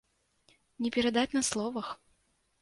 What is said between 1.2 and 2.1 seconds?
на словах!